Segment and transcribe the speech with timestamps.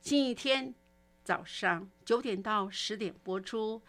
[0.00, 0.74] 星期天
[1.22, 3.82] 早上九点到十点播出，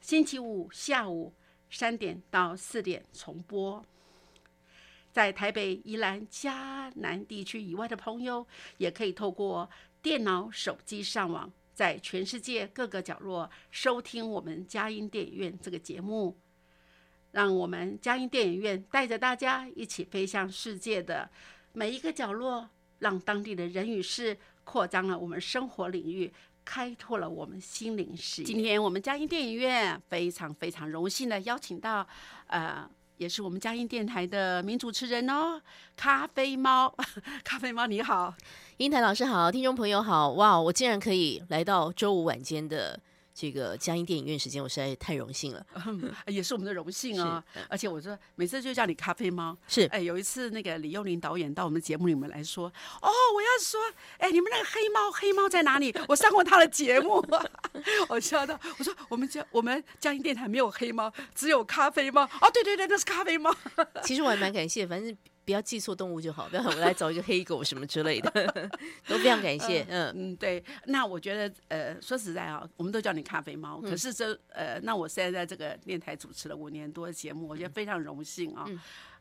[0.00, 1.34] 星期五下午
[1.68, 3.84] 三点到四点重播。
[5.10, 9.68] 在台北、宜兰、迦南地区以外的朋友，也可以透过
[10.02, 16.38] 电脑、手机上网，在全世界各个角落收听我们佳音电影院这个节目。
[17.32, 21.28] 让我们佳音电影院带着大家一起飞向世界的
[21.72, 22.70] 每一个角落，
[23.00, 26.32] 让当地的人与事扩张了我们生活领域，
[26.64, 28.46] 开拓了我们心灵视野。
[28.46, 32.06] 今天我们佳音电影院非常非常荣幸的邀请到，
[32.46, 35.60] 呃，也是我们佳音电台的名主持人哦，
[35.94, 36.92] 咖啡猫，
[37.44, 38.34] 咖啡猫你好，
[38.78, 42.98] 英台老师好，听众朋友好，哇，我竟然可以来到周五晚间的。
[43.34, 45.66] 这个嘉音电影院时间，我实在太荣幸了，
[46.28, 47.42] 也是我们的荣幸啊！
[47.68, 52.66] 而且我说每次就叫你咖啡猫，是哎，有一次那个李幼林导演到我们节目里面来说，
[53.02, 53.80] 哦，我要说，
[54.18, 55.92] 哎，你们那个黑猫，黑猫在哪里？
[56.06, 57.20] 我上过他的节目，
[58.08, 62.22] 我笑到，我说我们家我们嘉音电台没有黑猫，只有咖啡猫。
[62.40, 63.52] 哦，对对对，那是咖啡猫。
[64.04, 65.16] 其实我还蛮感谢，反正。
[65.44, 68.70] 不要记错动物就好， 不要我来找一个黑狗什么之类的，
[69.06, 69.84] 都非常感谢。
[69.88, 70.62] 嗯嗯，对。
[70.86, 78.66] 那我觉得，呃，说实在啊，我们都叫你咖啡猫，可是这呃，那我现在在这个电台主持了五年多的节目，我觉得非常荣幸啊。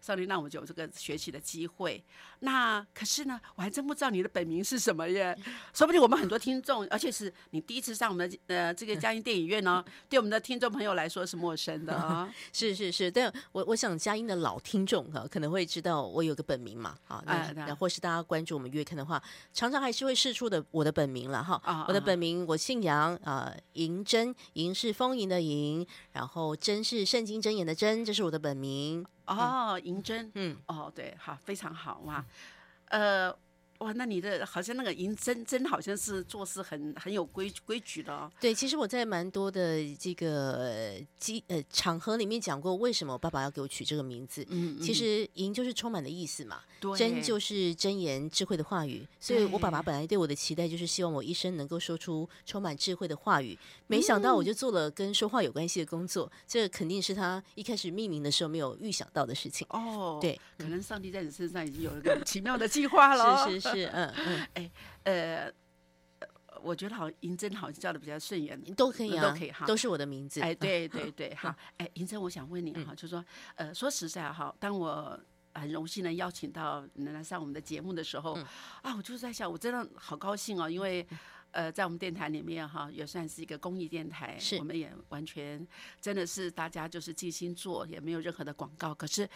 [0.04, 2.04] 上帝让我有这个学习的机会，
[2.40, 5.34] 那可是呢，我还真不知道你的本名是什么耶。
[5.74, 12.30] 说不定我们很多听众，而且是你第一次上我们的呃这个嘉音电影院呢， 对我们的听众朋友来说是陌生的啊。
[12.52, 17.24] 是是是，但我我想嘉音的老听众哈，可能会知道我有个本名嘛，啊，
[17.56, 21.86] 那或是大家关注我们月刊的话，常常还是会试出的我的本名了哈。
[21.88, 29.06] 我的本名我姓杨啊，银真，银是丰盈的银，然后真是圣经真言的真，这是我的本名。
[29.26, 32.24] 哦，银针，嗯，哦，对，好，非常好哇，
[32.90, 33.36] 呃。
[33.84, 38.32] 哇，那你的好像那个银真真好像是做事很很有规规矩的哦。
[38.40, 44.46] 对，其实我在蛮多的这个机呃场合里面讲过，为什么我爸爸要给我取这个名字。
[44.50, 46.62] 嗯，其实银就是充满的意思嘛，
[46.98, 49.06] 真就是真言智慧的话语。
[49.20, 53.58] 所以我爸爸本来对我的期待就是希望我一生能够说出充满智慧的话语。
[53.88, 59.68] 没想到我就做了跟说话有关系的工作，这肯定是他一开始命名的时候没有预想到的事情。
[59.72, 63.50] 哦，对，可能上帝在你身上已经有一个奇妙的计划了。
[63.50, 63.73] 是是是。
[63.74, 64.48] 是 嗯嗯。
[64.54, 64.72] 哎
[65.04, 65.52] 呃，
[66.62, 70.40] 我觉得好银针好像叫的比较顺眼，都可以啊，都可以哈，都是我的名字。
[70.40, 73.24] 哎， 对对对，好，哎，银针，我想问你哈，就说
[73.56, 75.20] 呃，说实在哈，当我
[75.54, 78.34] 很荣幸能邀请到能来上我们的节目的时候，
[78.82, 81.06] 啊，我就是在想，我真的好高兴哦，因为
[81.52, 84.58] 呃，在我们电台里面哈，也算是一个公益电台，是。
[84.58, 85.68] 我们也完全
[86.00, 89.30] 真的是大家就是尽心做，也没有任何的广告，可是。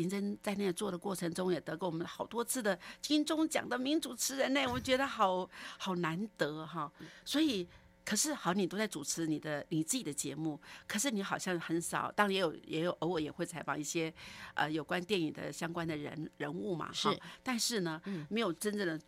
[0.00, 5.48] 林真在那做的过程中，也得过我们好多次的金钟奖的名主持人呢，我觉得好
[5.78, 6.90] 好难得哈。
[7.24, 7.68] 所以，
[8.04, 10.58] 可是好，你都在主持你的你自己的节目，
[10.88, 14.12] 可是你好像很少，当然也有也有偶尔也会采访一些
[14.54, 17.14] 呃有关电影的相关的人人物嘛，哈。
[17.42, 18.00] 但是呢，
[18.30, 18.98] 没有真正的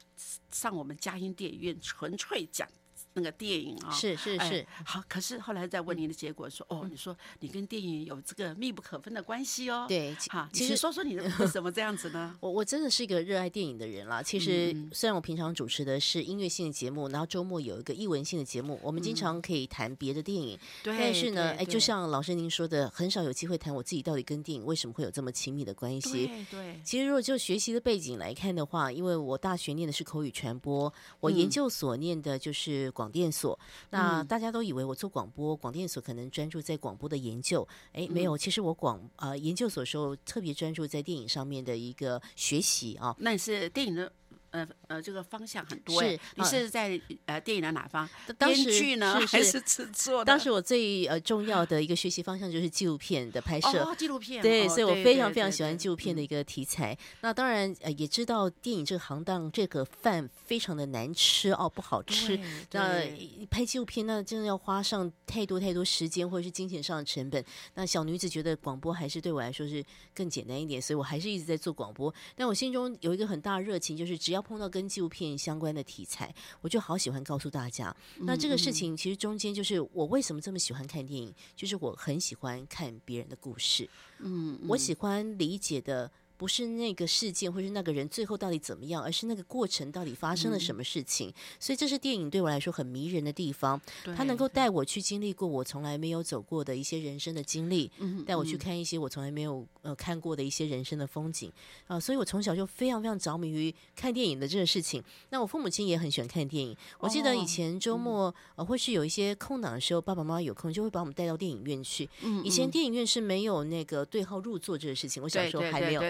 [0.51, 2.69] 上我们佳音电影院纯粹讲
[3.15, 5.03] 那个电影啊，是是是，好。
[5.09, 9.85] 可是后来再问您的结果说，哦，你说你跟电影有这个密不可分的关系哦。
[9.89, 12.37] 对，好，其实说说你的为什么这样子呢？
[12.41, 14.23] 我我真的是一个热爱电影的人啦。
[14.23, 20.59] 其实虽然我平常主持的是音乐性的节目，然后周末有一个艺文性的节目，我们经常可以谈别的电影。
[20.83, 26.27] 对，但是呢，哎，就像老师您说的，很少有机会谈我自己到底跟电影为什么会有这么亲密的关系。
[26.27, 26.81] 对对。
[26.85, 33.59] 其实如果就学习的背景来看的话，因为我大学念的是口语传播，我研究所念的就是广电所。
[33.91, 43.15] 那大家都以为我做广播，广电所可能专注在广播的研究，哎，没有，其实我广呃研究所时候特别专注在电影上面的一个学习啊。
[43.19, 44.13] 那你是电影的。
[44.53, 46.03] 呃呃，这个方向很多。
[46.03, 48.09] 是，你是在呃电影的哪方？
[48.39, 50.25] 编剧呢，还是制作？
[50.25, 53.83] 当时我最呃重要的一个学习方向就是纪录片的拍摄。
[53.83, 54.43] 哦，纪录片。
[54.43, 56.97] 对，所以我非常非常喜欢纪录片的一个题材。
[57.23, 62.39] 那当然呃也知道电影这个行当，这个饭非常的难吃哦，不好吃。
[62.73, 63.03] 那
[63.51, 67.43] 拍纪录片那真的要花上太多太多时间或者是金钱上的成本。
[67.75, 69.83] 那小女子觉得广播还是对我来说是
[70.15, 72.13] 更简单一点，所以我还是一直在做广播。
[72.37, 77.95] 但我心中有一个很大的热情，就是只要碰到跟纪录片相关的题材，我就好喜欢告诉大家。
[78.19, 83.89] 那这个事情其实中间就是我为什么这么喜欢看电影，就是我很喜欢看别人的故事。
[84.19, 86.11] 嗯，我喜欢理解的。
[86.43, 91.33] 不是那个事件，或是那个人最后到底怎么样，而是那个过程到底发生了什么事情。
[91.61, 93.81] 所以这是电影对我来说很迷人的地方，
[94.17, 97.89] 它能够带我去经历过我从来没有走过的一些人生的经历，
[98.27, 101.49] 带我去看一些我从来没有呃看过的一些人生的风景
[101.87, 102.01] 啊。
[102.01, 105.01] 所以我从小就非常非常着迷于看电影的这个事情。
[105.31, 106.77] 那我父母亲也很喜欢看电影。
[106.99, 112.11] 我记得以前周末呃或是有一些空档的时候，爸爸妈妈有空就会把我们带到电影院去。
[112.43, 116.03] 以前电影院是没有那个对号入座这个事情，我小时候还没有。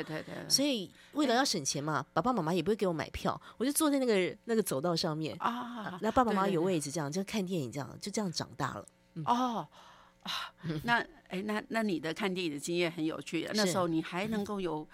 [0.48, 8.86] 所以为了要省钱嘛，爸爸妈妈也不会给我买票，我就坐在那个那个走道上面啊，那爸爸妈妈有位置，这样就看电影，这样就这样长大了。
[9.24, 9.66] 哦
[10.22, 10.30] 啊，
[10.84, 14.86] 那哎，那那你的看电影的经验很有趣，那时候你还能够有。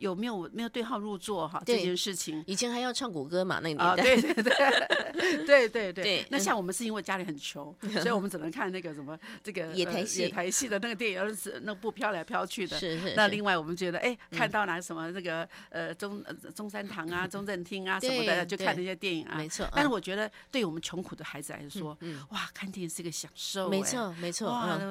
[0.00, 1.62] 有没有没有对号入座哈？
[1.64, 3.60] 这件事情以前还要唱国歌嘛？
[3.60, 6.26] 那个年代，对对对 对对对。
[6.30, 12.78] 那像我们是因为家里很穷， 所以我们只能看那个什么这个野台戏、野台戏的那个电影，是那部飘来飘去的。
[12.78, 13.14] 是是。
[13.14, 16.24] 那另外我们觉得，哎，看到哪什么那个呃中
[16.54, 19.36] 中山堂啊、中正厅啊什么的，就看那些电影啊。
[19.36, 19.68] 没错。
[19.72, 21.96] 但是我觉得，对于我们穷苦的孩子来说，
[22.30, 23.68] 哇，看电影是个享受。
[23.68, 24.48] 没错没错。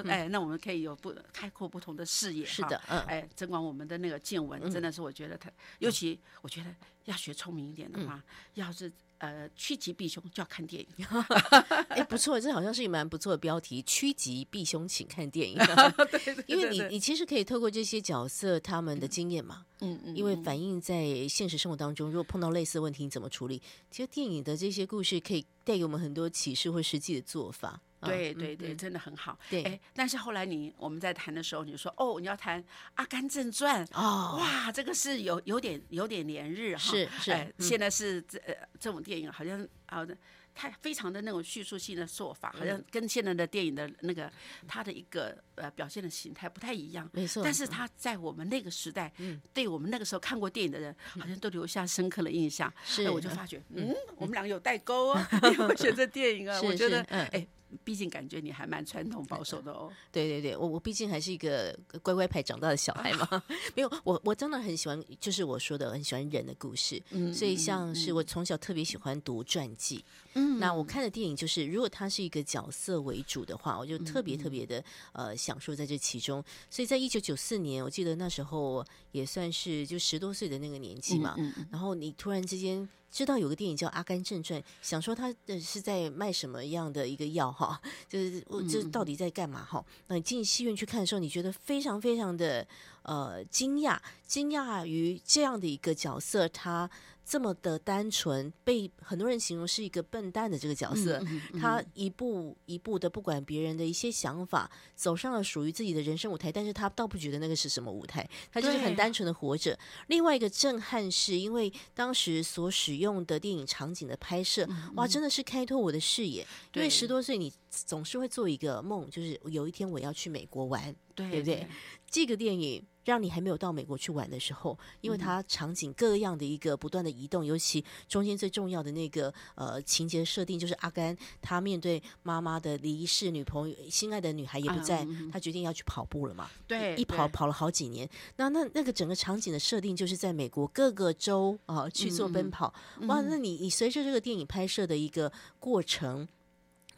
[0.08, 2.46] 哎，那我们可以有不开阔不同的视野。
[2.46, 3.00] 是的，嗯。
[3.08, 5.52] 哎，增广我们的那个见闻，真的是我觉得他。
[5.80, 6.76] 尤其我觉得
[7.06, 8.24] 要学聪明一点的话，
[8.54, 11.06] 要是呃趋吉避凶，就要看电影。
[11.90, 13.82] 哎，不错，这好像是一蛮不错的标题。
[13.82, 15.58] 趋吉避凶，请看电影。
[16.12, 23.62] 对，因为你你其实可以透过这些角色他们的经验嘛，嗯嗯，因为反映在现实生活当中，如果碰到类似的问题，你怎么处理？
[23.90, 27.82] 其实电影的这些故事可以带给我们很多启示或实际的做法。
[28.02, 29.38] 对对对，真的很好。
[29.50, 32.62] 对，哎，但是后来你我们在谈的时候，你说哦，你要谈
[32.96, 36.92] 《阿甘正传》哦，哇，这个是有有点有点连日哈。
[36.92, 40.16] 是是，哎，现在是这呃这种电影好像好的
[40.56, 44.32] 太非常的那种叙述性的做法，好像跟现在的电影的那个
[44.68, 47.10] 它的一个呃表现的形态不太一样。
[47.14, 52.72] 没错，但是他在我们那个时代，嗯，对我们那个时候看过电影的人，好像都留下深刻的印象。
[52.84, 57.48] 是，我就发觉，嗯，我们两个有代沟啊， 因为我选择电影啊， 我觉得，哎。
[57.84, 59.92] 毕竟感觉你还蛮传统保守的哦。
[60.12, 63.44] 对对对，我我毕竟还是一个乖乖牌长大的小孩嘛。
[63.76, 67.02] 没有，我我真的很喜欢，就是我说的很喜欢人的故事。
[67.34, 70.04] 所以像是我从小特别喜欢读传记。
[70.34, 70.60] 嗯。
[70.60, 74.84] 那我看的电影就是，如果它是一个角色为主的话，我就特别特别的
[75.14, 76.44] 呃享受在这其中。
[76.70, 81.36] 所以在一九九四年，我记得那时候也算是就十多岁的那个年纪嘛。
[81.38, 81.68] 嗯嗯。
[81.72, 82.88] 然后你突然之间。
[83.12, 87.82] 知道有个电影叫《阿甘正传》，想说他呃是在卖什么样的一个药哈？
[88.08, 89.84] 就是这到底在干嘛哈？
[90.08, 92.68] 那你进戏院去看的时候，你觉得非常非常的
[93.04, 96.90] 呃惊讶，惊讶于这样的一个角色他。
[97.30, 101.24] 这么的单纯，被很多人形容是一个笨蛋的这个角色，
[101.60, 109.78] 他一步一步的不管别人的一些想法，走上了属于自己的人生舞台，但是他倒不觉得那个是什么舞台，他就是很单纯的活着。
[110.08, 116.44] 另外一个震撼是因为当时所使用的电影场景的拍摄，哇，真的是开拓我的视野。
[116.74, 121.68] 因为十多岁，你总是会做一个梦，就是有一天我要去美国玩，对不对？
[122.10, 122.84] 这个电影。
[123.10, 136.50] 让你还没有到美国去玩的时候，因为它场景各样的一个不断的移动，尤其中间最重要的那个呃情节设定，就是阿甘他面对妈妈的离世，女朋友心爱的女孩也不在，他决定要去跑步了嘛？
[136.68, 138.08] 对，一跑跑了好几年。
[138.36, 142.74] 那那那个整个场景的设定，就是在美国各个州啊去做奔跑。
[143.08, 146.28] 哇，那你你随着这个电影拍摄的一个过程。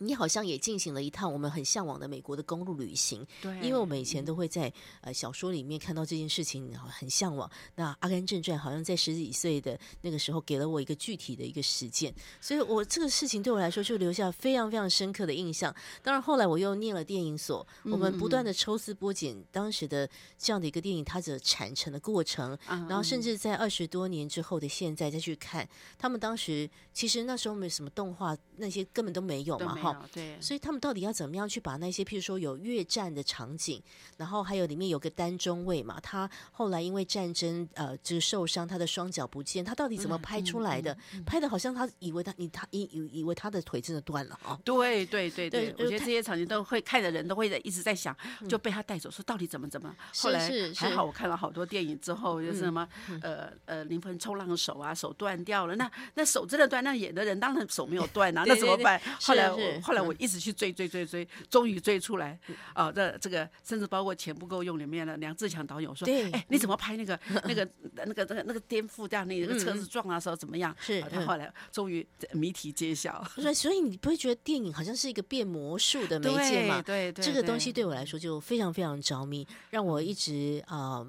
[0.01, 7.49] 你好像也进行了一趟我们很向往的美国的公路旅行，对，因为我们以前都会在呃小说里面看到这件事情，很向往。
[7.75, 15.73] 那《阿甘正传》好像在十几岁的那个时候给了我一个具体的一个实践，所以我这个事情对我来说就留下非常非常深刻的印象。
[16.01, 25.67] 当然后来我又念了电影所，我们不断的抽丝剥茧当时的这样的一个电影它的产成的过程，然后甚至在二十多年之后的现在再去看，
[25.99, 29.90] 他们当时其实那时候没什么动画，那些根本都没有嘛，哈。
[30.11, 33.81] 对，所以他们到底要怎么样去把那些，譬如说有越战的场景，
[34.17, 40.97] 然后还有里面有个单中尉嘛，他后来因为战争呃就是受伤，他的双脚不见，他到底怎么拍出来的？
[41.25, 44.57] 拍的好像他以为他你他以以以为他的腿真的断了啊？
[44.63, 48.15] 对对对对，我觉得这些场景都会看的人都会在一直在想，
[48.47, 49.93] 就被他带走，说到底怎么怎么？
[50.17, 52.87] 后来还好，我看了好多电影之后，就是什么
[53.21, 59.01] 呃呃灵魂冲浪手啊，手断掉了，那那手真的断，那演的人当然手没有断啊， 那怎么办？
[59.21, 59.49] 后来
[59.81, 62.39] 后来我一直去追追追追，终于追出来
[62.73, 62.91] 啊！
[62.91, 73.23] 这这个甚至包括钱不够用里面的梁志强导演说：“哎，你怎么拍那个 那个那个那个那个颠覆这样那个车子撞的时候怎么样？”是他后来终于谜题揭晓。
[73.53, 76.81] 所以你不会觉得电影好像是一个变魔术的媒介吗？
[76.81, 81.05] 对对，这个东西对我来说就非常非常着迷，让我一直啊。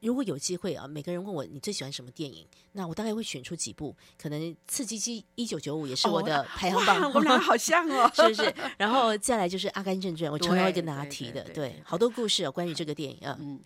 [0.00, 7.10] 如果有机会啊，每个人问我你最喜欢什么电影，那我大概会选出几部，可能《刺激机一九九五》也是我的排行榜。
[7.12, 8.54] 我们俩好像哦， 是不是？
[8.76, 13.36] 然后再来就是《阿甘正传》，我常常会跟大家提的，对，好多故事哦，关于这个电影啊。
[13.40, 13.60] 嗯。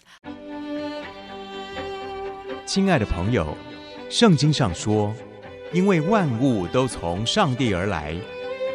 [2.65, 3.55] 亲爱的朋友，
[4.09, 5.15] 圣经上说，
[5.73, 8.17] 因为万物都从上帝而来，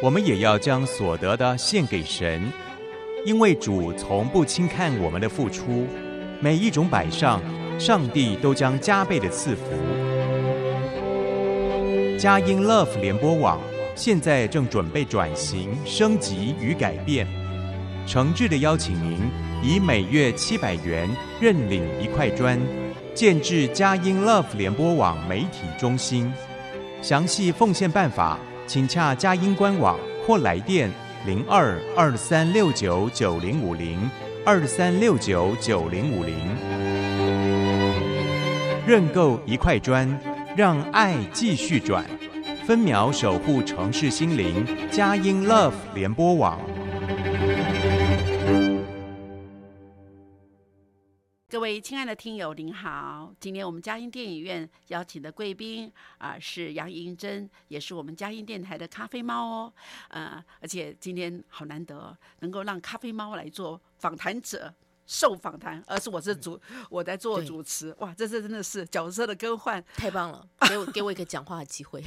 [0.00, 2.52] 我们也要将所得的献给神，
[3.26, 5.88] 因为主从不轻看我们的付出。
[6.40, 7.40] 每一种摆上，
[7.80, 9.62] 上帝都将加倍的赐福。
[12.16, 13.60] 佳音 Love 联播网
[13.96, 17.26] 现在正准备转型升级与改变，
[18.06, 19.18] 诚挚的邀请您
[19.64, 21.08] 以每月七百元
[21.40, 22.56] 认领一块砖，
[23.14, 26.32] 建制佳音 Love 联播网媒体中心。
[27.02, 30.88] 详细奉献办法，请洽佳音官网或来电
[31.26, 34.08] 零二二三六九九零五零。
[34.44, 36.34] 二三六九九零五零，
[38.86, 40.18] 认购一块砖，
[40.56, 42.04] 让爱继续转，
[42.66, 46.58] 分秒守护城市心灵，佳音 Love 联播网。
[51.68, 53.30] 位亲爱的听友，您好！
[53.38, 59.72] 今天我们嘉音电影院邀请的贵宾啊是杨银珍，也是我们嘉音电台的咖啡猫哦。
[60.08, 64.72] 呃，而且今天好难得能够让咖啡猫来做访谈者。
[65.08, 66.60] 受访谈，而是我是主，
[66.90, 67.92] 我在做主持。
[67.98, 70.46] 哇，这是真的是角色的更换，太棒了！
[70.68, 72.04] 给我给我一个讲话的机会，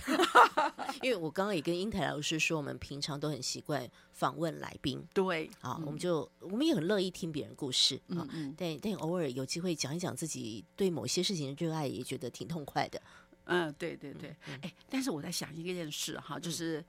[1.01, 5.03] 因为我刚刚也跟英台老师说，我们平常都很习惯访问来宾。
[5.15, 8.22] 对，啊，我们就我们也很乐意听别人故事啊，
[8.55, 13.01] 但但偶尔有机会讲一讲自己对某些事情的热爱，也觉得挺痛快的。
[13.46, 16.79] 嗯，对对对，哎，但是我在想一件事哈，就是。《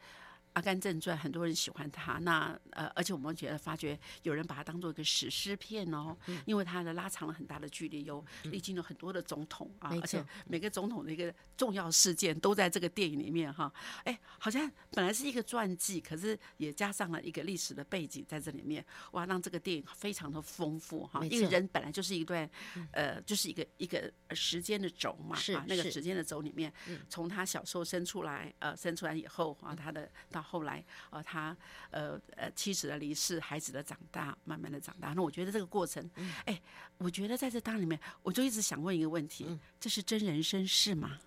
[0.54, 13.73] 阿甘正传》很多人喜欢他，那呃，而且我们觉得发觉有人把它当做一个史诗片哦，因为它的拉长了很大的距离，有历经了很多的总统啊，而且每个总统的一个重要事件都在这个电影里面哈。
[14.04, 21.25] 哎，好像本来是一个传记，可是也加上了一个历史的背景在这里面，哇，让这个电影非常的丰富哈。
[21.25, 22.49] 因为人本来就是一段
[22.90, 26.71] 呃，就是一个一个时间的轴嘛，啊，那个时间的轴里面，
[27.09, 31.56] 从他小时候生出来，呃，生出来以后啊，他的到后来，呃，他
[31.90, 35.12] 呃呃，妻子的离世，孩子的长大，慢慢的长大。
[35.12, 36.11] 那我觉得这个过程，
[36.44, 36.61] 哎，
[36.99, 41.18] 我觉得在这当里面，我就一直想问一个问题：这是真人真事吗？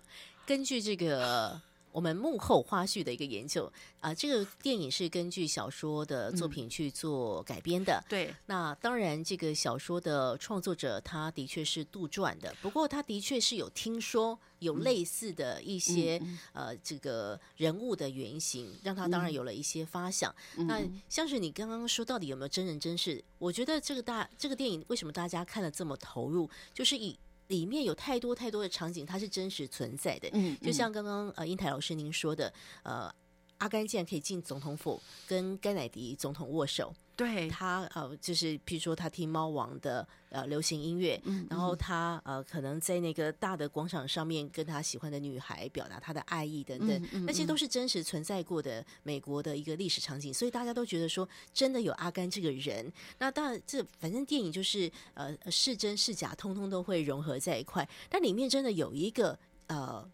[0.44, 1.60] 根据这个。
[1.96, 8.04] 我们幕后花絮的一个研究啊，这个电影是根据小说的作品去做改编的。
[8.06, 16.20] 对，那当然，这个小说的创作者他的确是杜撰的，不过他的确是有听说有类似的一些
[16.52, 20.34] 呃这个人物的原型，让他当然有了一些发想。
[20.68, 23.24] 那像是你刚刚说，到底有没有真人真事？
[23.38, 27.18] 我觉得这个大这个电影为什么大家看了这么投入，就是以。
[27.48, 30.28] 里面有太多太多的场景，它是真实存在的。
[30.32, 33.12] 嗯，就像刚刚呃，英台老师您说的，呃，
[33.58, 36.94] 阿甘竟然可以进总统府跟甘乃迪总统握手。
[37.16, 41.18] 对他呃，就是譬如说他听猫王的呃流行音乐，
[41.48, 52.92] 然后他呃可能在那个大的广场上面跟他喜欢的女孩表达他的爱意等等，那些都是真实存在过的美国的一个历史场景，所以大家都觉得说真的有阿甘这个人。
[53.18, 57.88] 那当然这反正电影就是呃是真是假，通通都会融合在一块。
[58.10, 60.06] 但里面真的有一个呃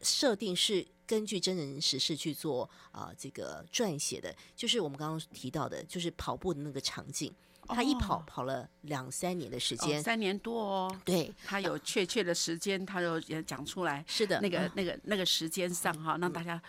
[0.00, 7.34] 设定是根据真人实事去做啊这个撰写的，就是我们刚刚提到的，就是跑步的那个场景。
[7.68, 11.00] 他一跑跑了两三年的时间，三年多哦。
[11.04, 14.04] 对，他有确切的时间，他就也讲出来。
[14.06, 16.62] 是的，那个那个那个时间上哈，让大家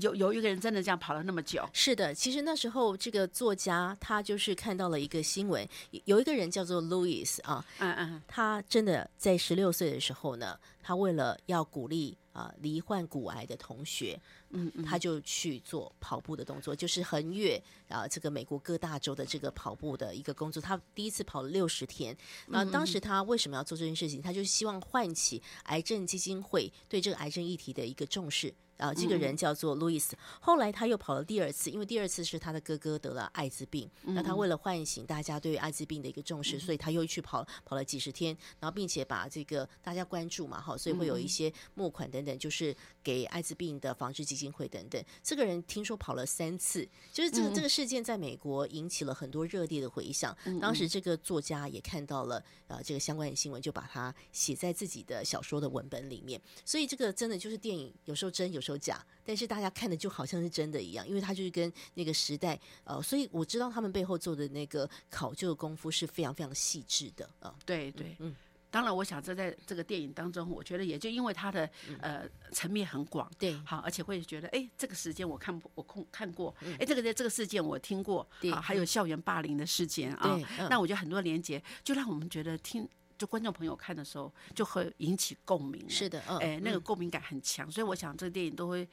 [0.00, 1.64] 有有一个人真的这样跑了那么久。
[1.72, 5.64] 是的，其实那时候这个作家他就是看到了一个新闻，
[6.04, 14.20] 有一个人叫做 Louis 啊，嗯嗯，他真的在十六岁的时候呢，他为了要鼓励啊罹患骨癌的同学。
[14.50, 20.60] 嗯，他就去做跑步的动作，就是横越啊这个美国各大洲的这个跑步的一个工作。
[20.60, 22.16] 他第一次跑了六十天。
[22.46, 24.20] 那当时他为什么要做这件事情？
[24.20, 28.52] 他就希望唤起癌症基金会对这个癌症议题的一个重视。
[28.80, 30.16] 啊，这个人叫做路易斯。
[30.40, 33.88] 后来他又跑了第二次，因为第二次是他的哥哥得了艾滋病。
[34.04, 45.02] 那他为了唤醒大家对艾滋病的一个重视，所以他又去跑跑了几十天，然后并且把这个大家关注嘛，哈，所以会有一些募款等等，就是给艾滋病的防治基金会等等。
[45.22, 50.34] 这个人听说跑了三次，就是这个这个事件在美国引起了很多热烈的回响。
[50.60, 56.40] 当时这个作家也看到了啊这个相关的新闻，就把它写在自己的小说的文本里面。
[56.64, 58.69] 所以这个真的就是电影，有时候真，有时候。
[58.70, 67.52] 都假，但是大家看的就好像是真的一样，因为他就是跟那个时代，呃，所以我知道他们背后做的那个考究的功夫是非常非常细致的啊。
[67.66, 68.34] 对对，嗯，
[68.70, 71.68] 当然，我想这在这个电影当中，我觉得也就因为它的
[72.00, 80.38] 呃层面很广，对，好，而且会觉得，哎，这个时间我看我空看过，哎，这个这个事件我听过，啊，还有校园霸凌的事件啊，
[80.70, 82.88] 那我觉得很多连接，就让我们觉得听。
[83.20, 85.84] 就观众朋友看的时候，就会引起共鸣。
[85.90, 88.88] 是的，哎，那个共鸣感很强，所以我想这个电影都会，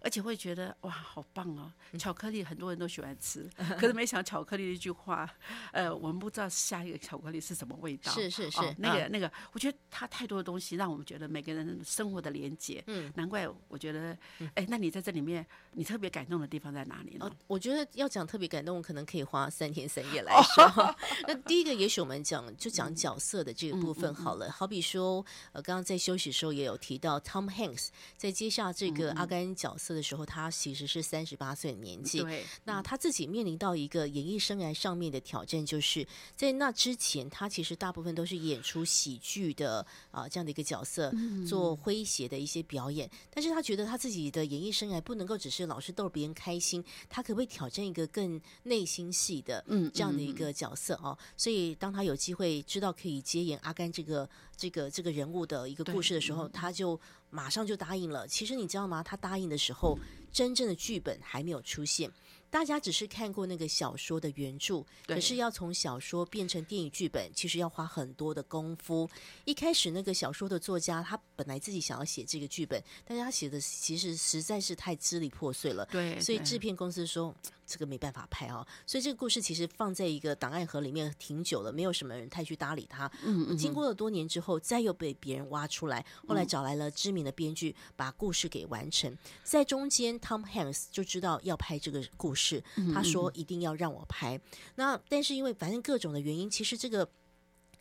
[0.00, 1.72] 而且会觉得哇，好棒哦！
[1.98, 3.48] 巧克力很多人都喜欢吃，
[3.80, 5.28] 可是没想巧克力的一句话，
[5.72, 8.12] 呃，我们不知道下一个巧克力是什么味道。
[8.12, 12.82] 是是是，那个那个，我觉得它太多的东西让我们觉得每个人生活的连接。
[12.86, 14.16] 嗯，难怪我觉得，
[14.54, 17.28] 哎，那你在这里面，你特别感动的地方在哪里呢？
[17.48, 20.94] 我觉得要讲特别感动，可能可以花三天三夜来说。
[21.26, 23.80] 那第一个，也许我们讲就讲角色的这个。
[23.80, 32.20] 部分好了，好比说，呃，刚刚在休息的时候也有提到，Tom Hanks 在接下这个阿甘角色的时候，他其实是三十八岁的年纪。
[32.22, 36.04] 对，那他自己面临到一个演艺生涯上面的挑战，就是
[36.34, 41.12] 在那之前，他其实大部分都是演出喜剧的啊这样的一个角色，
[41.48, 43.08] 做诙谐的一些表演。
[43.30, 51.16] 但是他觉得他自己的演艺生涯不能够只是老是逗别人开心，他可不可以挑战一个更内心戏的嗯这样的一个角色哦？
[51.36, 53.60] 所以当他有机会知道可以接演。
[53.60, 56.98] 阿甘这个这个这个人物的一个故事的时候，他就
[57.30, 58.26] 马上就答应了。
[58.28, 59.02] 其实你知道吗？
[59.02, 59.98] 他答应的时候，
[60.32, 62.10] 真正的剧本还没有出现。
[62.50, 69.08] 大家只是看过那个小说的原著，可是要从小说变成电影剧本，其实要花很多的功夫。
[69.44, 75.86] 一开始那个小说的作家，他本来自己想要写这个剧本，但是他写的其实实在是太支离破碎了。
[75.86, 77.32] 对，所以制片公司说
[77.64, 78.66] 这个没办法拍啊。
[78.84, 83.06] 所以这个故事其实放在一个档案盒里面挺久了，没有什么人太去搭理他。
[83.22, 83.56] 嗯嗯。
[83.56, 89.16] 经过了多年之后，再又被别人挖出来，后来找来了知名的编剧，把故事给完成。
[89.44, 92.39] 在中间，Tom Hanks 就知道要拍这个故事。
[92.40, 94.40] 是，他说一定要让我拍。
[94.76, 97.06] 那但是因为反正各种的原因，其实这个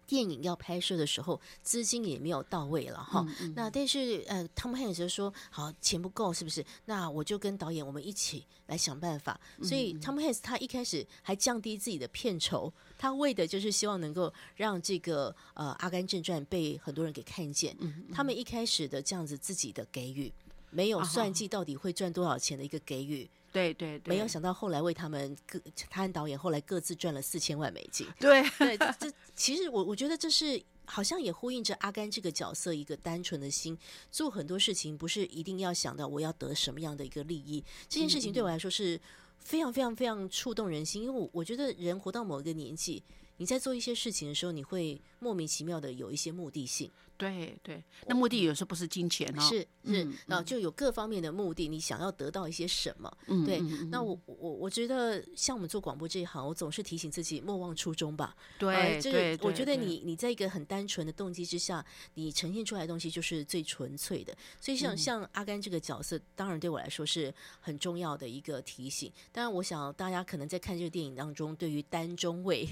[0.06, 3.26] 电影要拍摄的时候，资金也没有到位了哈。
[3.56, 6.65] 那但是呃，汤姆汉克斯说好钱不够，是不是？
[6.86, 9.39] 那我就跟导演我们一起来想办法。
[9.62, 17.78] 所以汤姆汉克斯他一开始还降低自己的片酬，他为的就是希望能够让这个呃《阿甘正传》被很多人给看见。
[18.12, 20.34] 他们一开始的这样子自己的给予，
[20.72, 23.30] 没有算计到底会赚多少钱的一个给予。
[23.51, 25.59] 对对，没有想到后来为他们各，
[25.89, 28.07] 他和导演后来各自赚了四千万美金。
[28.19, 33.77] 对 对，这其实我我觉得这是好像也呼应着阿甘这个角色一个单纯的心，
[34.12, 37.63] 做很多事情不是一定要想到我要得什么样的一个利益。
[37.88, 38.99] 这件事情对我来说是
[39.39, 43.01] 非常非常非常触动人心，因为我我觉得人活到某一个年纪，
[43.38, 46.91] 你在做一些事情的时候，你会莫名其妙的有一些目的性。
[47.19, 53.12] 对对，那目的有时候不是金钱哦，是是，然后就有各方面的目的，你想要得到一些什么？
[53.27, 53.60] 嗯，对。
[53.91, 58.34] 那我我我觉得，像我们做广播这一行，我总是提醒自己莫忘初衷吧。
[58.58, 64.34] 对，这个我觉得你你在一个很单纯的动机之下，你呈现出来的东西就是最纯粹的。
[64.62, 69.12] 所以像像阿甘这个角色，当然对我来说是很重要的一个提醒。
[69.34, 72.65] 当然，我想大家可能在看这个电影当中，对于单中尉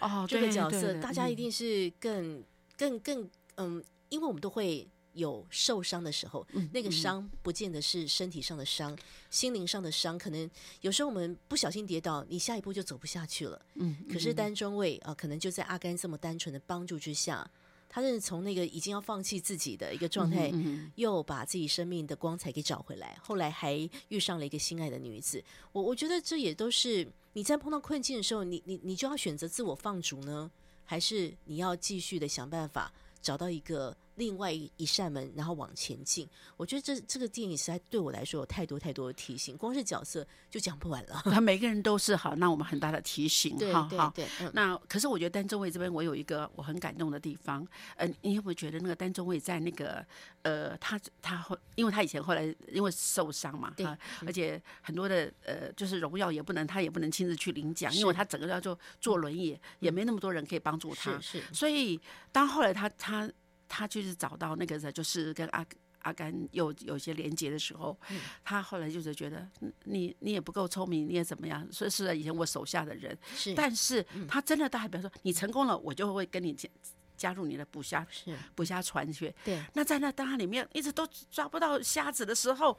[0.00, 2.42] 哦这个角色，大家一定是更
[2.78, 3.30] 更更。
[3.62, 8.96] 嗯，因为我们都会有受伤的时候，那个伤不见得是身体上的伤，
[9.30, 13.60] 心灵上的伤，可能有时候我们不小心跌倒，你下一步就走不下去了。
[13.74, 17.50] 嗯，可是单中尉啊，可能就在阿甘这么单纯的帮助之下，
[17.90, 20.50] 他是从那个已经要放弃自己的一个状态，
[20.94, 23.18] 又把自己生命的光彩给找回来。
[23.22, 23.76] 后来还
[24.08, 25.44] 遇上了一个心爱的女子。
[25.72, 30.50] 我我觉得这也都是你在碰到困境的时候，你你你就要选择自我放逐呢，
[30.86, 32.90] 还是你要继续的想办法
[33.22, 33.96] 找到一个。
[34.16, 36.28] 另外一扇门，然后往前进。
[36.56, 41.20] 我觉得这这个电影实在对我来说有太多太多的提醒，光是角色就讲不完了。
[41.24, 43.56] 他 每个人都是好，那我们很大的提醒。
[43.72, 44.12] 哈哈。
[44.52, 47.66] 那可是我觉得丹中卫这边，我有一个我很感动的地方。
[47.96, 50.04] 嗯，你有没有觉得那个丹中卫在那个
[50.42, 53.86] 呃，他他后，因为他以前后来因为受伤嘛，对，
[54.26, 61.18] 而且很多的呃，就是荣耀也不能，他也不能亲自去领奖，因为他整个要做坐轮椅，也没那么多人可以帮助他。
[61.20, 61.98] 是，所以
[62.30, 63.30] 当后来他他。
[63.74, 65.64] 他就是找到那个人，就是跟阿
[66.00, 67.98] 阿甘有有些连接的时候，
[68.44, 69.48] 他后来就是觉得
[69.84, 71.66] 你你也不够聪明，你也怎么样？
[71.72, 76.68] 所以是以前我手下的人，是，但是他真的代表说你成功了，我就会跟你加
[77.16, 78.06] 加入你的捕虾
[78.54, 79.34] 捕虾船去。
[79.42, 82.78] 对，那在那档里面一直都抓不到虾子的时候，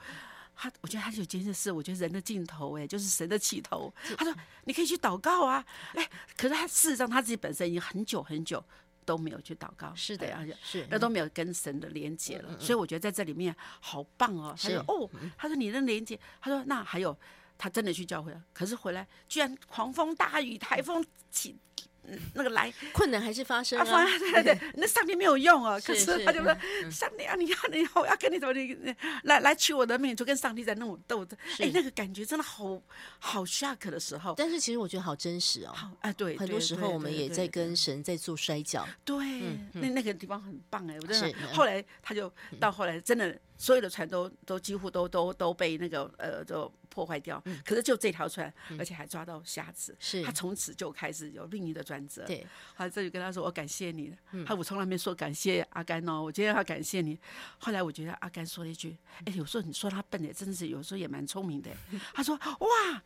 [0.55, 3.91] 他我觉得他就真的是我觉得人的尽头哎，就是神的起头。
[4.15, 4.31] 他说
[4.65, 8.63] 你可以去祷告啊，哎，可是他事实上他自己本身已经很久很久。
[9.03, 14.55] 都没有去祷告，是的，而且是那都没有跟神的连接了，所以我觉得在这里面好棒哦。
[14.59, 17.17] 他说：“哦，他说你的连接，他说那还有，
[17.57, 21.57] 他真的去教会了，可是回来居然狂风大雨，台风起。”
[22.33, 24.05] 那个来困难还是发生啊？
[24.19, 25.79] 对对对， 那上帝没有用啊。
[25.79, 26.55] 可是他就说
[26.91, 28.75] ：“上帝啊，你要你好，我要跟你怎么你
[29.23, 31.37] 来来取我的命，就跟上帝在那种斗争。
[31.59, 32.81] 哎，那个感觉真的好
[33.19, 34.33] 好 shock 的时候。
[34.37, 35.71] 但是其实我觉得好真实哦。
[35.73, 38.87] 好啊，对，很多时候我们也在跟神在做摔跤。
[39.05, 39.17] 对，
[39.73, 41.47] 那那个地方很棒哎，我真的。
[41.53, 43.39] 后来他就到后来真的。
[43.63, 52.25] 所有的船都都几乎都都都被那个呃都破坏掉，可是就这条船，而且还抓到瞎子，是他从此就开始有另一个转折。
[52.25, 52.45] 对，
[52.75, 54.13] 他这就跟他说：“我感谢你。”
[54.45, 57.17] 他我从来没说感谢阿甘哦，我今天要感谢你。
[57.57, 61.71] 后来我觉得阿甘说了一句：“哎，有时候你说他笨的，真的是有时候也蛮聪明的。”
[62.13, 63.01] 他说：“哇，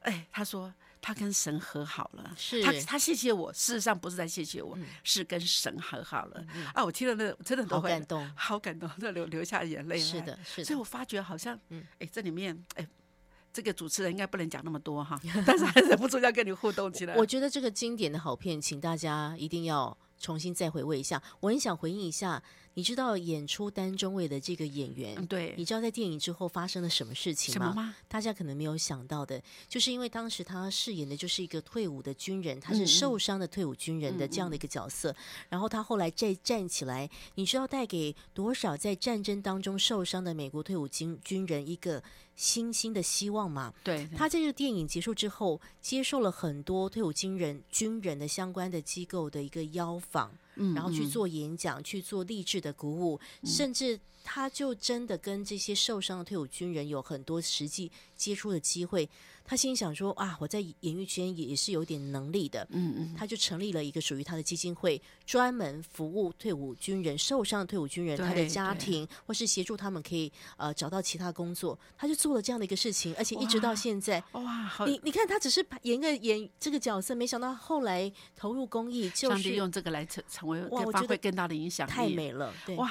[0.00, 0.74] 哎，他说。”
[1.06, 6.84] 他跟神和好了，是他他谢谢我，事实上不是在谢谢我，是跟神和好了啊！
[6.84, 9.96] 我听了那真的都会感动，好感动，都流流下眼泪。
[9.96, 10.64] 是的，是的。
[10.64, 12.84] 所以我发觉好像，嗯哎，这里面哎，
[13.52, 15.16] 这个主持人应该不能讲那么多哈，
[15.46, 17.14] 但是还忍不住要跟你互动起来。
[17.14, 21.22] 我觉得这个经典的好片，请大家一定要重新再回味一下。
[21.38, 22.42] 我很想回应一下。
[22.76, 27.96] 你知道演出单中尉的这个演员，对，你知道在电影之后发生了什么事情吗？
[28.06, 35.16] 大家可能没有想到的，就是因为当时他饰演的就是一个退伍的军人，他是受伤的退伍军人的这样的一个角色，
[35.48, 43.72] 然后他后来再站起来，你知道带给多少在战争当中受伤的美国退伍军军人一个新兴的希望吗？
[43.82, 50.30] 对，他在这个电影结束之后，接受了很多退伍军人军人的相关的机构的一个邀访。
[50.74, 59.08] 然后去做演讲，去做励志的鼓舞，甚至他就真的跟这些受伤的退伍军人有很多实际接触的机会。
[59.48, 71.78] 他心想说：“啊，我在演艺圈也是有点能力的。”嗯嗯，他就成立了一个属于他的基金会，专门服务退伍军人、受伤的退伍军人他的家庭，或是协助他们可以呃找到其他工作。
[71.96, 74.68] 他就做了这样的一个事情，而且一直到现在，哇！
[74.84, 82.90] 你你看，他只是演个演这个角色，没想到后来投入公益，就是用这个来成成为哇，发挥更大的影响力，太美了，对哇。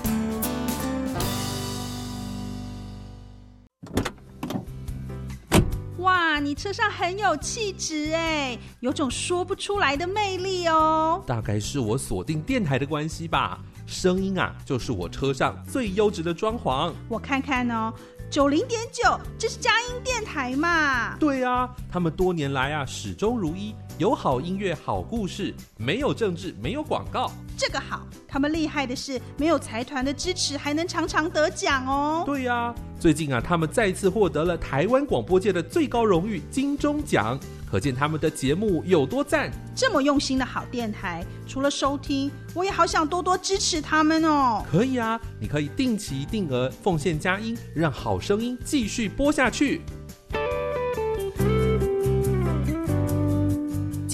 [6.31, 11.21] 哇，你车上很有气质哎，有种说不出来的魅力哦。
[11.27, 16.93] 大概是我锁定电台的关系吧，声音啊，就是我车上最优质的装潢。
[17.09, 17.93] 我看看哦，
[18.29, 21.17] 九零点九，这是佳音电台嘛？
[21.17, 23.75] 对啊，他们多年来啊，始终如一。
[24.01, 28.01] 有好音乐、好故事，没有政治，没有广告，这个好。
[28.27, 32.23] 他们厉害的是，没有财团的支持，还能常常得奖哦。
[32.25, 39.51] 对呀，最近啊，他们再次获得了台湾广播界的最高荣誉金钟奖，可见他们的节目有多赞。
[39.75, 44.65] 这么用心的好电台，除了收听，我也好想多多支持他们哦。
[44.71, 49.81] 可以啊，你可以定期定额奉献佳音，让好声音继续播下去。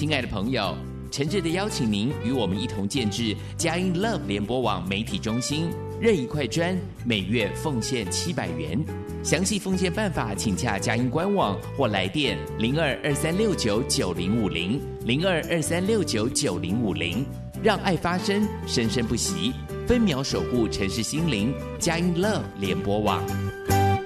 [0.07, 0.73] 亲爱的朋友，
[1.11, 8.81] 诚挚的邀请您与我们一同建制佳音 Love 联播网媒体中心，任一块砖，每月奉献七百元。
[9.21, 17.25] 详细奉献办法，请洽佳音官网或来电零二二三六九九零五零零二二三六九九零五零，
[17.61, 19.51] 让爱发生，生生不息，
[19.85, 21.53] 分秒守护城市心灵。
[21.81, 23.27] 佳音 Love 联播网。《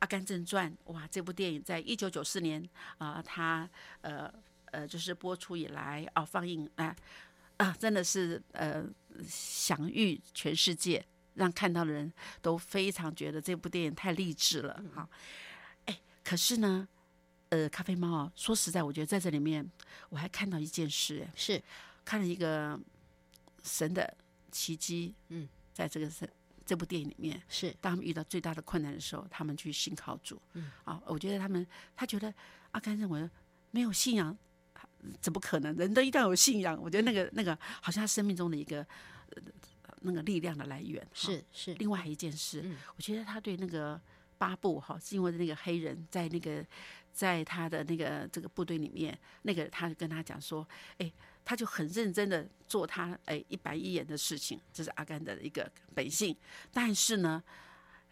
[0.00, 2.62] 阿甘正传》哇，这部电影在一九九四年
[2.98, 3.66] 啊，它
[4.02, 4.30] 呃
[4.72, 6.94] 呃就是播出以来啊，放映啊
[7.56, 8.84] 啊，真的是呃
[9.24, 11.02] 享誉全世界。
[11.34, 15.08] 让看到的人都非常觉得这部电影太励志了，哈，
[15.86, 16.86] 哎，可是呢，
[17.48, 19.66] 呃，咖啡猫啊，说实在，我觉得在这里面
[20.10, 21.62] 我还看到一件事，是。
[22.04, 22.78] 看了一个
[23.62, 24.14] 神的
[24.50, 26.30] 奇迹，嗯，在这个神
[26.66, 27.74] 这部电影里面，是。
[27.80, 32.34] 当他们遇到最大的困难的时候，他们去信靠主，嗯，啊，我觉得他们他觉得
[32.72, 33.26] 阿甘认为
[33.70, 34.36] 没有信仰
[35.20, 35.74] 怎么可能？
[35.76, 38.86] 人都一定要有信仰，我觉得那个那个好像他生命中的一个。
[39.34, 39.42] 呃
[40.04, 44.00] 那个力量的来源是是，另外一件事，我觉得他对那个
[44.36, 46.66] 巴布哈，是因为那个黑人在那个
[47.12, 51.12] 在他的那个这个部队里面，那个他跟他讲说，哎，
[51.44, 56.36] 他就很认真的做他哎一板一眼的事情，这是阿甘的一个本性。
[56.72, 57.40] 但是呢，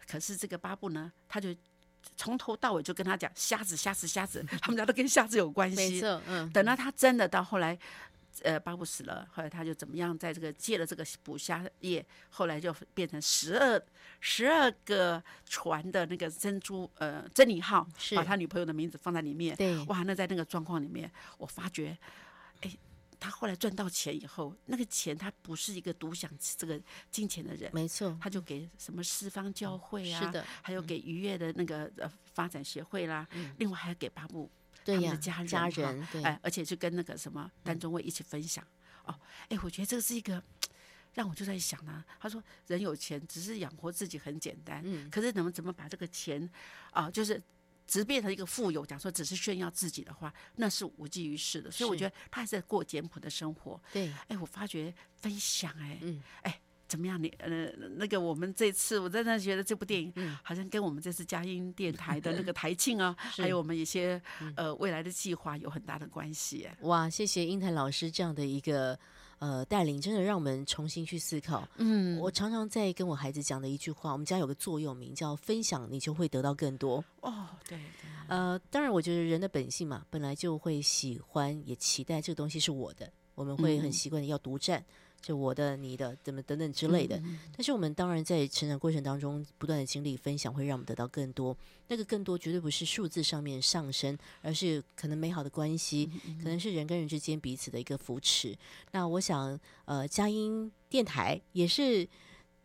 [0.07, 1.53] 可是这个巴布呢，他就
[2.15, 5.75] 从头到尾就跟他讲瞎子瞎子瞎子，他们家都跟瞎子有关系。
[5.75, 7.77] 没错，嗯，等到他真的到后来。
[8.43, 13.79] 呃，巴布死了，后来他就怎么样，在这个借了这个捕虾业，后来就变成十二
[14.21, 17.85] 十二个船的那个珍珠呃珍妮号，
[18.15, 19.53] 把他女朋友的名字放在里面。
[19.57, 21.95] 对，哇，那在那个状况里面，我发觉，
[22.61, 22.71] 哎，
[23.21, 33.25] 他后来赚到钱以后，那个钱他不是一个独享这个金钱的人，没错，他就给什么四方教会啊，是的，还有给愉悦的那个呃发展协会啦，
[33.59, 34.49] 另外还要给巴布。
[34.83, 38.65] 他们的家家人，哎，而且就跟那个什么丹中卫一起分享
[39.05, 39.13] 哦，
[39.47, 40.43] 哎，我觉得这个是一个
[41.13, 42.03] 让我就在想呢。
[42.19, 46.49] 他说，人有钱只是养活自己很简单，嗯，可是怎么怎么把这个钱
[46.89, 47.39] 啊，就是
[47.91, 51.69] 直变成一个富有，讲说只是炫耀自己的话，那是无济于事的。
[51.69, 53.77] 所以我觉得他还是在过简朴的生活。
[53.91, 56.61] 对，哎，我发觉分享，哎，嗯，哎。
[56.87, 57.23] 怎么样？
[57.23, 64.21] 你呃，那个我们这次我真的觉得这部电影，好像跟我们这次佳音电台的那个 台庆啊，还有我们一些
[64.57, 66.67] 呃未来的计划有很大的关系。
[66.81, 68.99] 哇，谢谢英台老师这样的一个
[69.41, 71.67] 呃带领，真的让我们重新去思考。
[71.77, 77.03] 嗯，我常常在跟我孩子讲的一句话，我们家有个座右铭叫“分享，你就会得到更多”。
[77.21, 77.79] 哦，对，
[78.27, 84.85] 呃，当然，我觉得人的本性嘛，本来就会喜欢也期待这个东西是我的，我们会很习惯的要独占。
[85.21, 87.21] 就我的、你的，怎么等等之类的。
[87.55, 91.55] 但是我们当然在成长过程当中，不断的经历分享，会让我们得到更多。
[91.87, 96.09] 那个更多绝对不是数字上面上升，而是可能美好的关系，
[96.41, 98.57] 可能是人跟人之间彼此的一个扶持。
[98.91, 102.07] 那我想，呃，佳音电台也是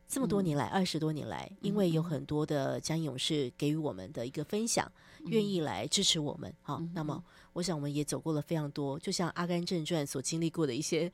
[0.08, 4.90] 这么多年来，二十多年来，因为有很多的佳音勇士给予我们的一个分享，
[5.26, 6.50] 愿意来支持我们。
[6.62, 11.12] 好，那么我想我们也走过了非常多，就像《阿甘正传》所经历过的一些，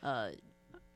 [0.00, 0.30] 呃。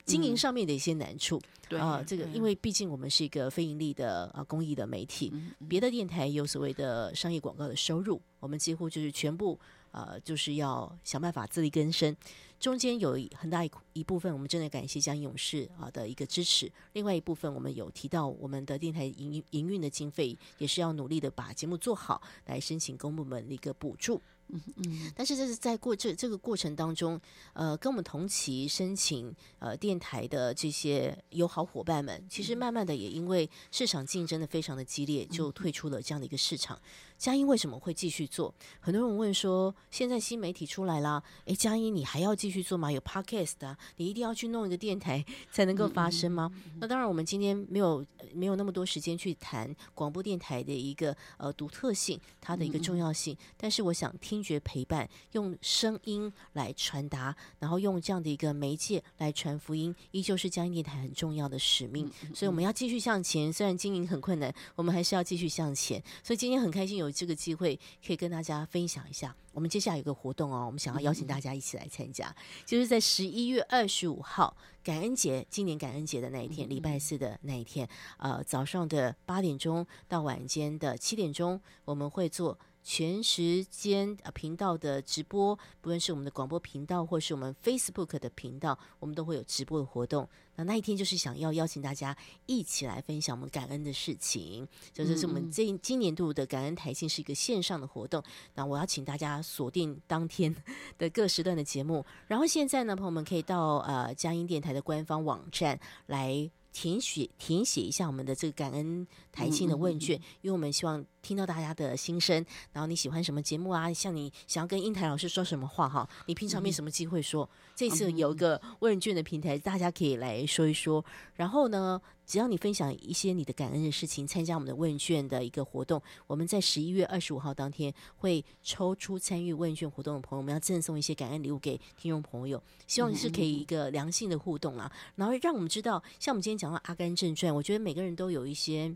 [0.06, 1.38] 经营上面的一些难处，
[1.70, 5.32] 啊，这个因为毕竟我们是一个非盈利的啊公益的媒体，
[5.68, 9.58] 别的电台有所谓的商业广告的收入，我们几乎就是全部
[9.90, 12.16] 呃就是要想办法自力更生，
[12.60, 24.22] 中间有很大一一部分我们真的感谢江勇士啊的一个支持，另外一部分我们有提到我们的电台营营运的经费也是要努力的把节目做好，来申请公部门的一个补助。
[24.48, 27.20] 嗯嗯，但是这是在过这这个过程当中，
[27.52, 36.80] 呃，跟我们同期申请呃电台的这些友好伙伴们，其实慢慢的也因为市场竞争的非常的激烈，就退出了这样的一个市场。
[37.18, 38.54] 佳音为什么会继续做？
[38.78, 42.92] 很多人问说，现在新媒体出来啦，诶，佳音你还要继续做吗？
[42.92, 46.52] 有 podcast 啊，你一定要去弄一个电台才能够发声吗？
[46.78, 48.04] 那当然，我们今天没有
[48.34, 53.34] 没有那么多时间去谈广播电台的一个呃独特性，它的一个重要性。
[53.56, 62.10] 但是我想，听觉陪伴，用声音来传达，然后用这样的一个媒介来传福音，依旧是江音电台很重要的使命。
[62.34, 66.02] 所以我们要继续向前，虽然经营很困难，我们还是要继续向前。
[66.22, 67.06] 所以今天很开心有。
[67.06, 82.58] 有这个机会可以跟大家分享一下，我们接下来有个活动哦，我们想要邀请大家一起来参加，就是在十一月二十五号感恩节，今年感恩节的那一天，礼拜四的那一天，呃，早上的八点钟到晚间的七点钟，我们会做。
[82.88, 90.28] 全时间呃频道的直播，不论是我们的广播频道，或是我们 Facebook 的频道，我们都会有直播的活动。
[90.54, 98.22] 那那一天就是想要邀请大家一起来分享我们感恩的事情，这就是我们这今年度的感恩台庆是一个线上的活动。
[98.54, 100.54] 那我要请大家锁定当天
[100.96, 106.48] 的各时段的节目，然后现在呢，朋友们可以到呃佳音电台的官方网站来。
[106.78, 112.44] 填写填写一下我们的这个感恩台庆的问卷，因为我们希望听到大家的心声。
[112.70, 113.90] 然后你喜欢什么节目啊？
[113.90, 116.06] 像你想要跟英台老师说什么话哈？
[116.26, 121.02] 你平常没什么机会说，这次有一个问卷的平台，大家可以来说一说。
[121.36, 121.98] 然后呢？
[122.26, 138.94] 只要你分享一些你的感恩的事情，参加我们的问卷的一个活动，我们在十一月二十五号当天会抽出参与问卷活动的朋友，我们要赠送一些感恩礼物给听众朋友，希望是可以一个良性的互动啊，然后让我们知道，像我们今天讲到《阿甘正传》，我觉得每个人都有一些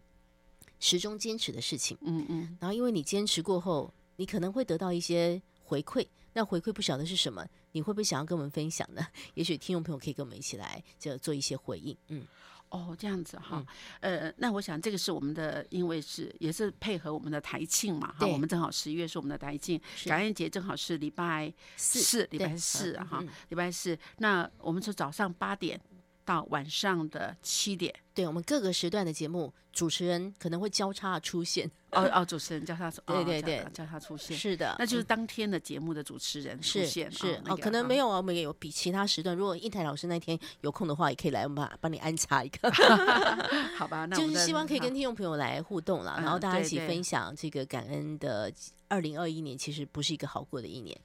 [0.80, 9.06] 始终坚持的事情，嗯嗯，然后因为你坚持过后，你可能会得到一些回馈，那回馈不晓得是什么，你会不会想要跟我们分享呢？
[9.34, 12.26] 也许听众朋友可以跟我们一起来就做一些回应，嗯。
[12.70, 13.64] 哦，这样子哈，
[14.00, 25.80] 呃，那我想这个是我们的，因为是也是配合我们的台庆嘛，哈，我们正好十一月是我们的台庆，感恩节正好是礼拜四，礼拜四哈，礼拜四，那我们是早上八点。
[26.24, 31.70] 到晚上的七点，对我们各个时段的节目，主持人可能会交叉出现。
[31.90, 34.36] 哦哦，主持人交叉， 对对对，交叉出现。
[34.36, 37.10] 是的，那就是当天的节目的主持人出现。
[37.10, 39.36] 是哦，可能没有啊，我们有比其他时段。
[39.36, 42.70] 如果英台老师那天有空的话，也可以来，我们帮你安插一个。
[43.76, 48.52] 好吧，那就是希望可以跟听众朋友来互动了，然后大家一起分享这个感恩的
[48.86, 50.96] 二零二一年，其实不是一个好过的一年。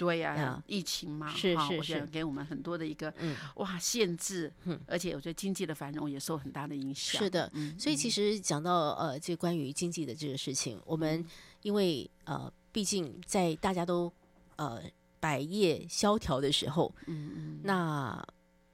[0.00, 3.12] 对呀，疫情嘛，是是是，给我们很多的一个
[3.56, 4.50] 哇限制，
[4.86, 7.20] 而且我觉得经济的繁荣也受很大的影响。
[7.20, 11.22] 是的，所以其实讲到呃，这关于经济的这个事情，我们
[11.60, 14.10] 因为呃，毕竟在大家都
[14.56, 14.82] 呃
[15.20, 18.26] 百业萧条的时候，嗯嗯，那。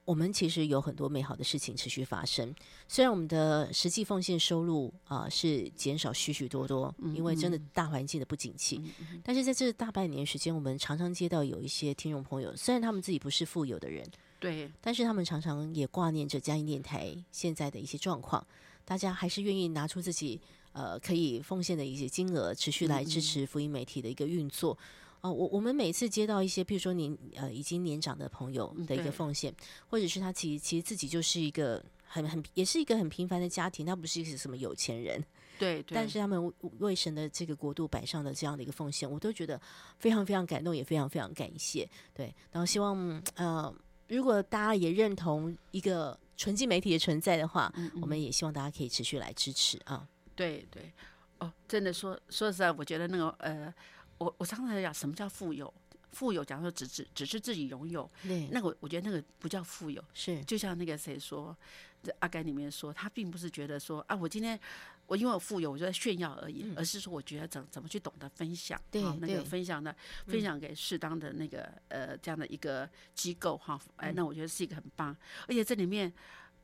[0.07, 2.55] 我们其实有很多美好的事情持续发生，
[2.87, 8.81] 虽然我们的实际奉献收入啊是减少许许多多，因为真的大环境的不景气，
[9.25, 18.47] 但是在这大半年时间，我们常常接到有一些听众朋友，虽然他们自己不是富有的人，对，但是他们常常也挂念着嘉义电台现在的一些状况，
[18.85, 20.41] 大家还是愿意拿出自己
[20.71, 24.79] 呃可以奉献的一些金额，持续来支持福音媒体的一个运作。
[25.27, 29.53] 哦，我我们每次接到一些，譬如说您呃已经年长的朋友的一个奉献，
[29.89, 35.25] 或者是他其实其实自己就是一个很很也是一个很平凡的家庭，他不是一个什么有钱人，
[35.59, 39.61] 对，但是他们为神的这个国度摆上的这样的一个奉献，我都觉得
[39.99, 41.89] 非常非常感动，也非常非常感谢。
[42.15, 43.75] 对，然后希望呃，
[44.07, 50.07] 如果大家也认同一个纯净媒体的存在的话，我们也希望大家可以持续来支持啊。
[50.37, 50.93] 对对，
[51.41, 53.75] 哦，真的说说实在，我觉得那个呃。
[54.19, 55.73] 我我常常讲什么叫富有？
[56.13, 58.11] 富有，假如说只只只是自己拥有，
[58.51, 60.03] 那个我觉得那个不叫富有。
[60.15, 61.55] 是，就像那个谁说，
[62.21, 64.59] 《阿甘》里面说，他并不是觉得说啊，我今天
[65.07, 69.95] 我因为我富有，我就在炫耀而已，而是说我觉得怎怎么去懂得分享，对，那个分享的
[70.27, 75.15] 分享给适当的那个呃这样的一个机构哈，哎，那我觉得是一个很棒，
[75.47, 76.11] 而且这里面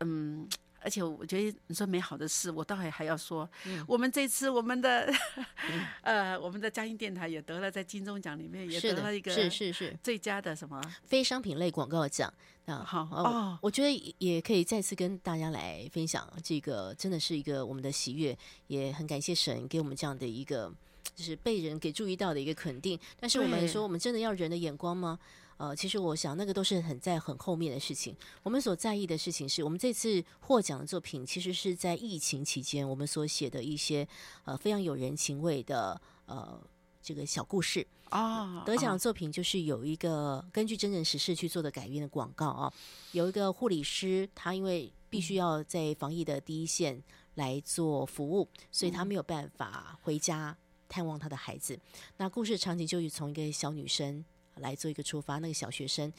[0.00, 0.48] 嗯。
[0.82, 3.48] 而且我觉得你说美好的事，我倒还还要说，
[3.86, 5.12] 我们这次我们的
[6.02, 9.96] 呃我们的嘉音电台也得了在金钟奖里面也得了一个是是是。
[10.02, 10.80] 最佳的什么？
[11.04, 12.32] 非商品类广告奖
[12.66, 20.72] 啊好哦，我觉得也可以再次跟大家来分享这个真的是一个我们的喜悦，也很感谢神给我们这样的一个
[21.14, 22.98] 就是被人给注意到的一个肯定。
[23.20, 25.18] 但是我们说，我们真的要人的眼光吗？
[25.56, 28.16] 呃，其实我想那个都是很在很后面的事情。
[28.42, 34.06] 我们所在意的事情是我们这次获奖的作品，其实是在疫情期间我们所写的一些
[34.44, 36.60] 呃非常有人情味的呃
[37.00, 38.64] 这个小故事啊。
[38.64, 42.72] 得奖的作品就是有一个根据真人实事去做的改编的广告啊。
[43.12, 47.00] 有一个护理师，他因为必须要在防疫的第一线
[47.34, 50.56] 来做服务，所以他没有办法回家
[50.88, 51.78] 探望他的孩子。
[52.16, 54.24] 那故事场景就是从一个小女生。
[54.56, 56.12] 来做一个出发，那个小学生，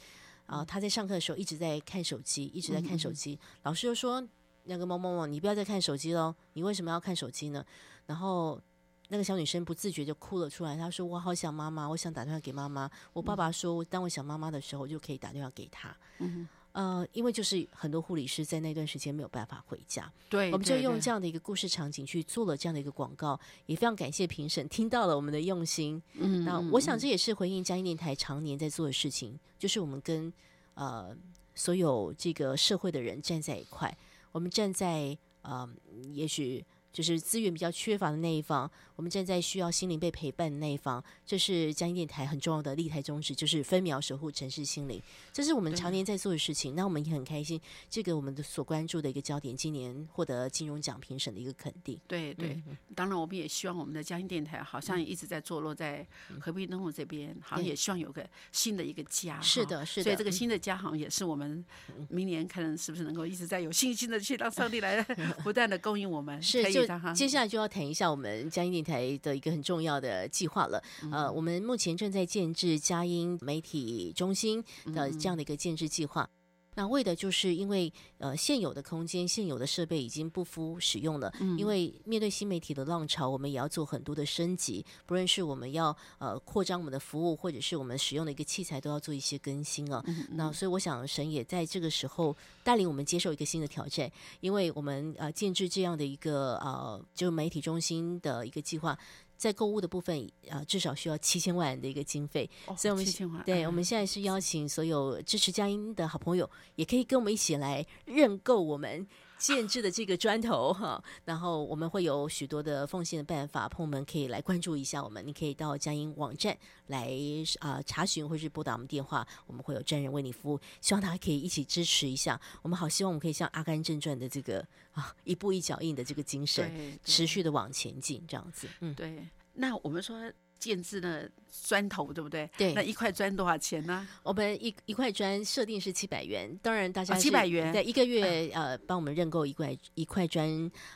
[0.46, 3.38] 啊，他在上课的时候一直在看手机，一直在看手机。
[3.62, 4.26] 老师就说
[4.64, 7.64] ：“那个某某某，你不要再看手机喽，你为什么要看手机呢？”
[8.06, 8.60] 然后
[9.08, 12.90] 那个小女生不自觉就哭了出来，她说：“我好想妈妈，我想打电话给妈妈。
[13.12, 16.48] 我爸爸说，当我想妈妈的时候，就可以打电话给他。”嗯。
[16.74, 26.02] 呃，因为就是很多护理师在那段时间没有办法回家，对，我们就用这样的一个故事场景去做了这样的一个广告，也非常感谢评审听到了我们的用心。
[26.14, 30.32] 嗯，那我想这也是回应嘉义电台常年在做的事情，就是我们跟
[30.74, 31.16] 呃
[31.54, 33.96] 所有这个社会的人站在一块，
[34.32, 35.68] 我们站在呃，
[36.12, 46.76] 也许就是资源比较缺乏的那一方，我们站在需要心灵被陪伴的那一方，这是江音电台很重要的立台宗旨，就是分秒守护城市心灵，这是我们常年在做的事情。
[46.76, 51.98] 那我们也很开心，这个我们的所关注的一个焦点，今年获得金融奖评审的一个肯定。
[52.06, 52.62] 对对，
[52.94, 56.06] 当然我们也希望我们的江音电台好像一直在坐落在
[56.38, 59.40] 和平东路这边，好像也希望有个新的一个家。
[59.40, 60.04] 是的，是的。
[60.04, 61.64] 所以这个新的家好像也是我们
[62.08, 65.02] 明年看是不是能够一直在有信心的去让上帝来
[65.42, 66.40] 不断的供应我们。
[66.40, 66.83] 是就。
[67.14, 70.82] 接下来就要谈一下我们佳音电台的一个很重要的计划了。
[71.10, 76.28] 呃，我们目前正在建制佳音媒体中心的这样的一个建制计划。
[76.74, 81.32] 那为的就是因为呃现有的空间、现有的设备已经不敷使用了。
[81.40, 81.58] 嗯。
[81.58, 90.02] 因为面对新媒体的浪潮，我们也要做很多的升级，不论是我们要呃扩张我们的服务，或者是我们使用的一个器材，都要做一些更新啊。
[90.06, 90.26] 嗯。
[90.32, 94.10] 那所以我想神也在这个时候带领我们接受一个新的挑战，
[94.40, 98.98] 因为我们呃建制这样的一个呃就媒体中心的一个计划。
[99.36, 109.06] 在购物的部分，啊，至少需要七千万的一个经费，所以我们对，我们现在是邀请所有支持佳音的好朋友，也可以跟我们一起来认购我们。
[109.38, 115.26] 建制的这个砖头哈，然后我们会有许多的奉献的办法，朋友们可以来关注一下我们。
[115.26, 116.56] 你可以到佳音网站
[116.86, 117.10] 来
[117.58, 120.60] 啊查询，或是拨打我们电话，我们会有专人为你服务。
[120.80, 128.68] 希望大家可以一起支持一下，我们好希望我们可以像《阿甘正传》的这个啊一步一脚印的这个精神，持续的往前进，这样子。
[128.80, 129.26] 嗯，对。
[129.54, 130.32] 那我们说。
[130.64, 131.30] 建制的
[131.66, 132.48] 砖头对不对？
[132.56, 134.08] 对，那一块砖多少钱呢？
[134.22, 140.48] 我们一一块砖设定是七百元，当然大家七百元，对，一个月呃帮我们认购一块一块砖，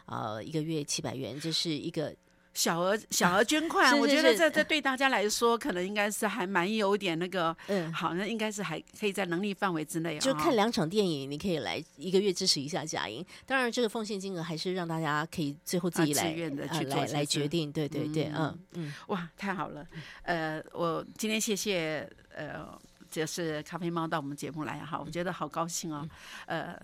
[0.06, 2.16] 呃一个月七百元，这是一个。
[2.58, 10.18] 小额小额捐 款，我觉得这这对大家来说，可能应该是还蛮有点那个，嗯，好那应该是还可以在能力范围之内。
[10.18, 13.24] 就看两场电影，你可以来一个月支持一下贾英。
[13.46, 17.70] 当然，这个奉献金额还是让大家可以最后自己来来来决定。
[17.70, 19.86] 对对对，嗯嗯，哇，太好了。
[20.22, 22.66] 呃，我今天谢谢呃，
[23.08, 26.08] 就是咖啡猫到我们节目来哈，我觉得好高兴哦，
[26.46, 26.76] 呃。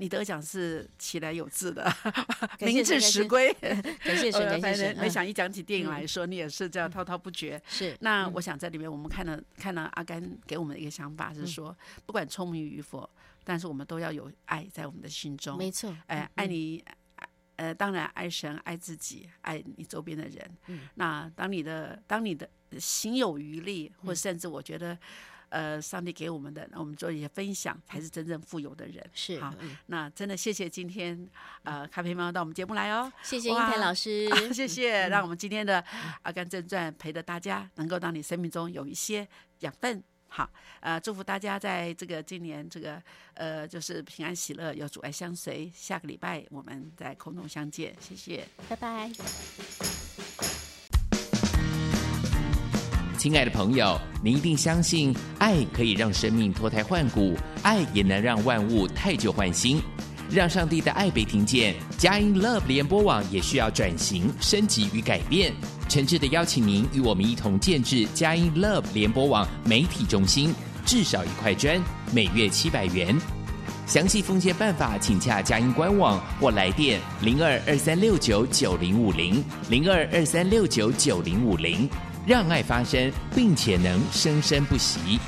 [0.00, 1.84] 你得奖是起来有志的，
[2.60, 3.52] 名至实归。
[3.52, 4.96] 感谢神，感谢神。
[4.96, 7.60] 没想一讲起电影来说，你也是这样滔滔不绝。
[7.68, 7.94] 是。
[8.00, 11.76] 那我想在里面，我们看了看了阿甘给我们的一个想法是说，
[12.06, 13.08] 不管聪明与否，
[13.44, 15.58] 但是我们都要有爱在我们的心中。
[15.58, 15.94] 没错。
[16.06, 16.82] 哎，爱你，
[17.56, 20.50] 呃，当然爱神，爱自己，爱你周边的人。
[20.68, 20.88] 嗯。
[20.94, 22.48] 那当你的当你的
[22.78, 24.98] 心有余力，或甚至我觉得。
[25.50, 29.04] 呃，上帝给我们的，那我们做一些分享，才是真正富有的人。
[29.12, 29.54] 是好，
[29.86, 31.28] 那真的谢谢今天
[31.64, 35.82] 呃咖啡猫到我们节目来哦，谢谢英台老师， 谢谢，让我们今天的
[36.22, 39.28] 《阿甘正传》陪着大家，能够让你生命中有一些
[39.60, 40.02] 养分。
[40.32, 40.48] 好，
[40.78, 43.02] 呃，祝福大家在这个今年这个
[43.34, 45.68] 呃，就是平安喜乐，有阻碍相随。
[45.74, 49.10] 下个礼拜我们在空中相见，谢谢，拜拜。
[53.20, 59.78] 亲爱的朋友，您一定相信爱可以让生命脱胎换骨，爱也能让万物太旧换新，
[60.30, 61.74] 让上帝的爱被听见。
[61.98, 65.52] 佳音 Love 联播网也需要转型升级与改变，
[65.86, 70.54] 诚挚的邀请您与我们一同建制佳音 Love 联播网媒体中心，
[70.86, 71.78] 至少一块砖，
[72.14, 73.14] 每月七百元。
[73.86, 81.86] 详细奉献办法，请洽佳音官网或来电零二二三六九九零五零零二二三六九九零五零。
[82.30, 85.18] 让爱发生，并且能生生不息，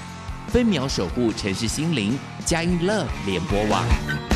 [0.47, 4.32] 分秒守护城市心灵，佳音乐联播网。